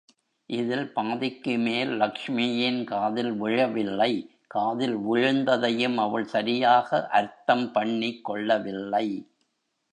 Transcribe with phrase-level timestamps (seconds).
[0.49, 4.11] இதில் பாதிக்கு மேல் லக்ஷ்மியின் காதில் விழவில்லை
[4.47, 7.07] காதில் விழுந்ததையும் அவள் சரியாக
[7.09, 9.07] அர்த்தம் பண்ணிக் கொள்ளவில்லை.